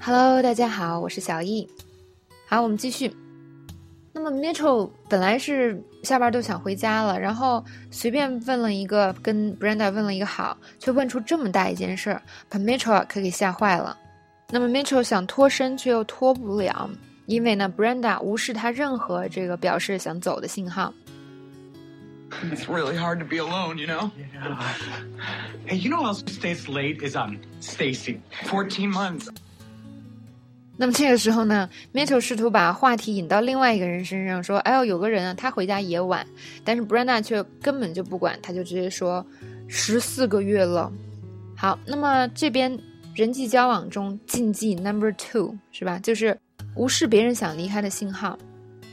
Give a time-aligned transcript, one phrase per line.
[0.00, 1.68] Hello，大家好，我是小易。
[2.46, 3.12] 好，我们继续。
[4.12, 13.98] 那么 Mitchell 本来是下班都想回家了，然后随便问了一个，跟 Brenda 问了一个好，却问出这么大一件事儿，把 Mitchell 可给吓坏了。
[14.48, 16.88] 那么 Mitchell 想脱身，却又脱不了，
[17.26, 20.94] 因为呢，Brenda 无视他任何这个表示想走的信号。
[22.50, 24.10] It's really hard to be alone, you know?
[24.16, 24.56] Yeah.
[25.66, 28.20] Hey, you know who else stays late is um Stacy.
[28.44, 29.28] Fourteen months.
[30.78, 36.26] 那么这个时候呢，Mitchell 试图把话题引到另外一个人身上，说：“哎呦，有个人啊，他回家也晚。”
[36.64, 39.24] 但是 Brenda 却根本就不管，他就直接说
[39.68, 40.92] ：“十四个月了。”
[41.56, 42.78] 好，那么这边
[43.14, 45.98] 人际交往中禁忌 Number Two 是吧？
[45.98, 46.38] 就是
[46.74, 48.38] 无视别人想离开的信号。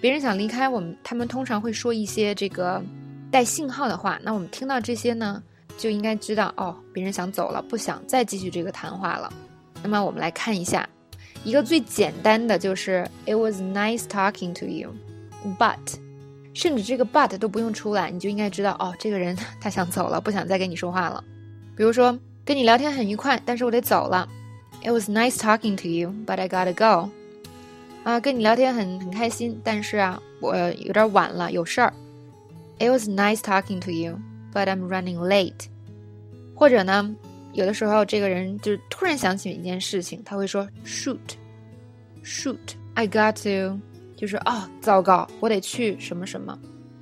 [0.00, 2.82] 别人想离开我们，他们通常会说一些这个
[3.30, 4.18] 带信号的话。
[4.22, 5.42] 那我们听到这些呢，
[5.76, 9.30] 就应该知道哦，别人想走了，不想再继续这个谈话了。
[9.82, 10.88] 那么我们来看一下。
[11.46, 14.92] 一个最简单的就是 It was nice talking to you,
[15.56, 15.78] but，
[16.52, 21.22] 甚至这个 but 都不用出来，你就应该知道哦，这个人他想走了，不想再跟你说话了。
[21.76, 24.28] 比如说跟你聊天很愉快，但是我得走了。
[24.82, 27.10] It was nice talking to you, but I gotta go。
[28.02, 31.92] 啊，跟你聊天很很开心，但是啊，我有点晚了，有事儿。
[32.80, 34.18] It was nice talking to you,
[34.52, 35.66] but I'm running late。
[36.56, 37.14] 或者呢？
[37.56, 43.80] 有的时候，这个人就是突然想起一件事情，他会说 “shoot”，“shoot”，I got to，
[44.14, 46.58] 就是哦，糟糕，我得去什么什么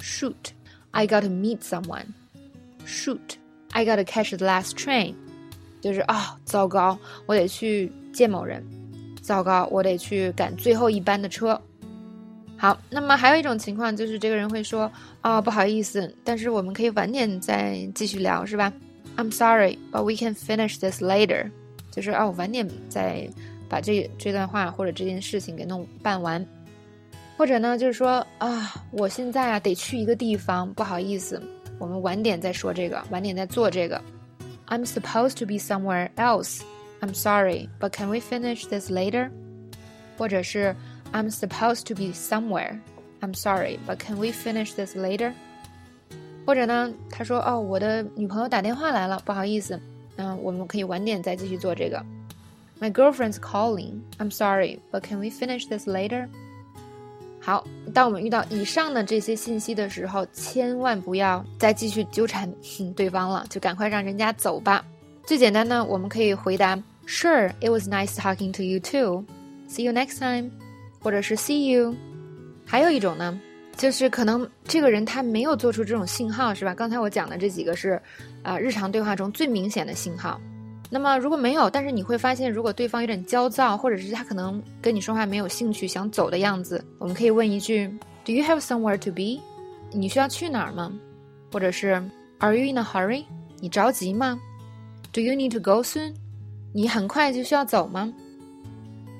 [0.00, 5.12] ，“shoot”，I got to meet someone，“shoot”，I got to catch the last train，
[5.82, 8.64] 就是啊，糟糕，我得去见某人，
[9.20, 11.60] 糟糕，我得去赶最后一班的车。
[12.56, 18.72] 好，那么还有一种情况就是这个人会说啊，不好意思，但是我们可以晚点再继续聊，是吧
[19.17, 21.51] ？I'm sorry, but we can finish this later。
[21.91, 23.29] 就是啊，我晚点再
[23.69, 26.45] 把这这段话或者这件事情给弄办完。
[27.37, 31.41] 或者呢，就是说啊，我现在啊得去一个地方，不好意思，
[31.79, 34.01] 我们晚点再说这个，晚点再做这个。
[34.67, 36.61] I'm supposed to be somewhere else.
[37.01, 39.29] I'm sorry, but can we finish this later？
[40.17, 40.75] 或者是
[41.11, 42.79] I'm supposed to be somewhere.
[43.19, 45.33] I'm sorry, but can we finish this later？
[46.48, 49.78] 或者呢，他说：“哦，我的女朋友打电话来了，不好意思，
[50.16, 52.02] 嗯，我们可以晚点再继续做这个。
[52.80, 54.00] My girlfriend's calling.
[54.16, 56.26] I'm sorry, but can we finish this later？”
[57.38, 62.50] 好，当我们遇到以上的这些信息的时候，千万不要再继续纠缠
[62.96, 64.82] 对方了，就赶快让人家走吧。
[65.26, 69.22] 最简单呢，我们可以回答：“Sure, it was nice talking to you too.
[69.68, 70.50] See you next time。”
[71.04, 71.94] 或者是 “See you。”
[72.64, 73.38] 还有一种呢。
[73.78, 76.74] 就是可能这个人他没有做出这种信号，是吧？
[76.74, 77.98] 刚才我讲的这几个是，
[78.42, 80.38] 啊，日常对话中最明显的信号。
[80.90, 87.86] 那么如果没有，但是你会发现，如果对方有点焦躁，或者是他可能跟你说话没有兴趣，想走的样子，我们可以问一句
[88.24, 89.40] ：Do you have somewhere to be？
[89.92, 90.92] 你需要去哪儿吗？
[91.52, 92.02] 或者是
[92.38, 93.24] Are you in a hurry？
[93.60, 94.40] 你着急吗
[95.12, 96.14] ？Do you need to go soon？
[96.72, 98.12] 你很快就需要走吗？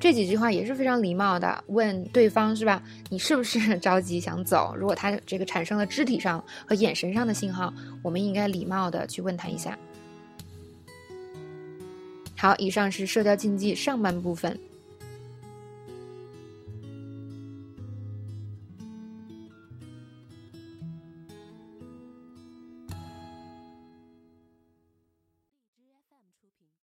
[0.00, 2.80] 这几句话也是非常礼貌的，问对方是吧？
[3.10, 4.72] 你是不是着急想走？
[4.76, 9.76] 如果他这个产生了肢体上和眼神上的信号，我们应该礼貌的去问他一下。
[12.36, 14.56] 好，以上是社交禁忌上半部分，